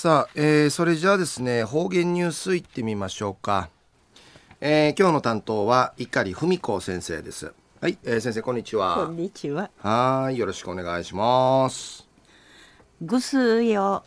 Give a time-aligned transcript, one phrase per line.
[0.00, 3.68] さあ、えー、それじゃあですね方言ニュースいってみましょうか、
[4.60, 7.52] えー、今日の担当は碇文子先生です。
[7.80, 8.94] はい、えー、先生こんにちは。
[8.94, 9.68] こんにちは。
[9.78, 12.06] はいよろしくお願いします。
[13.02, 14.04] ぐすよ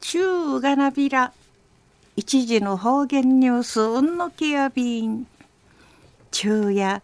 [0.00, 1.32] 中がなびら
[2.16, 5.28] 一時の方言ニュースうんのきやびん。
[6.32, 7.00] 昼夜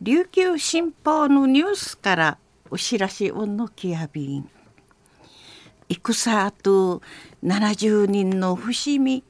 [0.00, 2.38] 琉球新報のニュースから
[2.70, 4.48] お知らしうんのきやびん
[6.02, 7.02] 戦と
[7.44, 9.24] 70人の伏見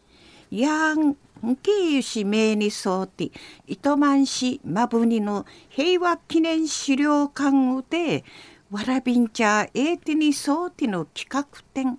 [0.51, 1.17] やん
[1.63, 3.31] けゆし名にそうて
[3.67, 8.25] 糸満市まぶにの平和記念資料館で
[8.71, 11.99] わらびんちゃえいてにそうての企画展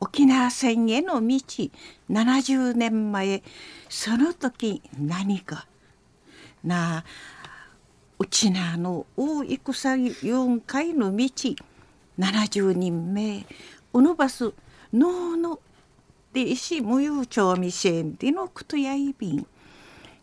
[0.00, 1.36] 沖縄戦への道
[2.10, 3.42] 70年前
[3.88, 5.66] その時何か。
[6.64, 7.04] なあ
[8.18, 11.28] うちなの大戦4回の道
[12.18, 13.44] 70人目
[13.92, 14.52] うぬばす
[14.92, 15.60] のうの
[16.32, 19.46] で石無有町未成でのくとやいびん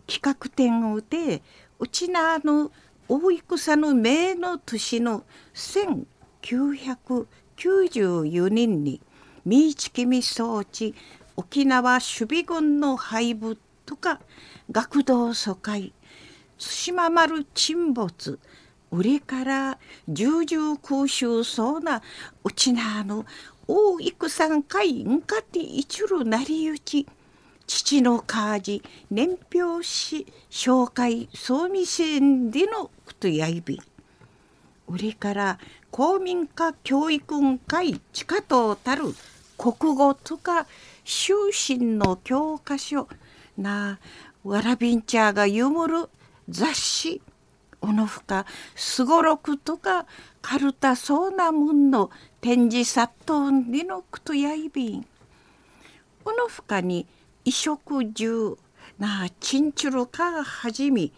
[0.07, 1.41] 企画展をで
[1.79, 2.71] うちなの
[3.07, 9.01] 大戦の名の年の1994年に
[9.45, 10.93] 三市君装置
[11.35, 14.19] 沖縄守備軍の廃部とか
[14.71, 15.91] 学童疎開
[16.59, 18.39] 対馬丸沈没
[18.91, 22.01] 売りから重々空襲そうな
[22.43, 23.25] うちなあの
[23.67, 27.05] 大戦会んかて一るなりゆち
[27.67, 33.79] 父のカジ年表し紹介総味線でのことやいび
[34.87, 35.59] 売りから
[35.91, 39.03] 公民化教育会地下等たる
[39.55, 40.65] 国語とか
[41.03, 43.07] 修身の教科書
[43.55, 43.99] な
[44.43, 46.09] わらびんちゃが読むる
[46.47, 47.21] 雑誌
[47.81, 50.05] おのふかすごろくとか
[50.41, 52.09] かるたそうなもんの
[52.41, 55.05] 展示殺到にのくとやいびん。
[56.25, 57.07] おのふかに
[57.45, 58.57] 衣食住
[58.97, 61.13] なあちんちゅるかはじみ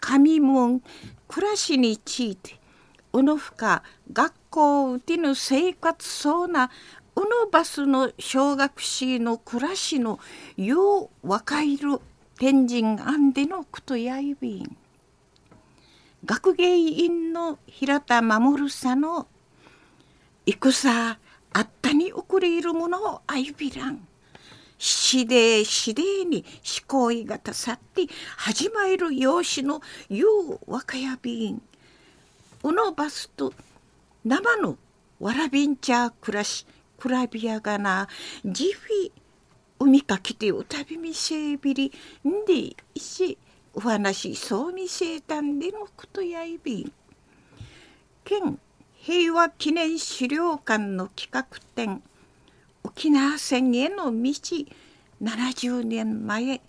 [0.00, 0.82] 神門
[1.28, 2.58] 暮らしについて
[3.12, 6.70] おのふか学校うてぬ生活そうな
[7.14, 10.18] うのバスの小学士の暮らしの
[10.56, 12.00] よう若いる
[12.38, 14.76] 天神あんでのくとやいびん。
[16.24, 19.26] 学芸員の平田守さんの
[20.44, 21.18] 戦
[21.52, 24.06] あったに送れるものを相びらん。
[24.78, 26.44] しでしでに
[26.88, 30.26] 思考がたさって始まる養子のよ
[30.66, 31.62] う若やびん。
[32.62, 33.52] うのバスと
[34.24, 34.76] 生の
[35.18, 36.66] わらびんちゃ暮らし
[36.98, 38.08] くらびやがな
[38.44, 39.12] じフィ
[39.78, 41.92] 海かきておたびみせびり
[42.26, 43.38] んでいし
[43.72, 46.92] お話そうみせいたんでのことやいびん。
[48.24, 48.58] 県
[48.96, 51.44] 平和記念資料館の企画
[51.74, 52.02] 展
[52.84, 54.32] 沖縄戦への道
[55.22, 56.60] 70年前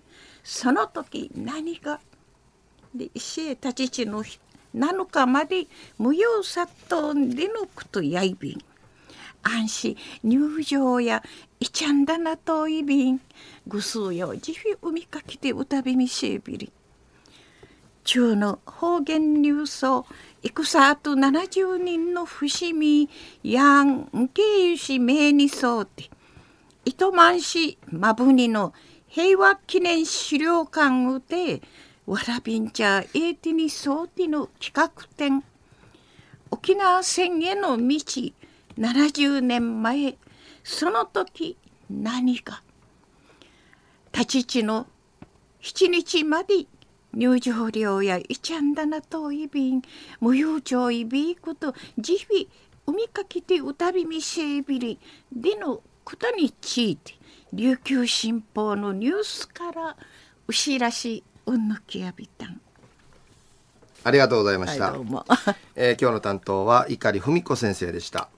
[0.43, 1.99] その時何が
[2.93, 4.23] で石へ立ちの
[4.75, 5.67] 7日まで
[5.97, 8.61] 無用殺到でのことやいびん。
[9.43, 11.23] 安心入場や
[11.59, 13.21] いちゃんだなといびん。
[13.67, 16.71] ぐすうよじひ海かきて歌びみしえびり。
[18.03, 20.05] 中の方言流送
[20.43, 23.09] 戦あと70人の伏見
[23.43, 25.85] やんけゆし名にそう。
[25.85, 26.09] て
[26.83, 28.73] 糸満市まぶにの
[29.07, 31.61] 平和記念資料館で
[32.07, 34.07] わらびんちゃえいてにそう。
[34.07, 35.43] ての企画展
[36.49, 37.83] 沖縄戦への道
[38.77, 40.17] 70年前
[40.63, 41.57] その時
[41.89, 42.63] 何か
[44.11, 44.87] 立ち地の
[45.61, 46.65] 7日まで
[47.13, 49.81] 入場料やいちゃんだなといびん
[50.19, 52.49] 無用町いびいことじひ
[52.87, 54.99] 海かきて歌びみせびり
[55.31, 57.13] でのことについて
[57.53, 59.95] 琉球新報のニュースから
[60.47, 62.61] うしらしうんのきやびたん。
[64.03, 68.29] ありがとうございました、はい、えー、今日の担当は碇文子先生でした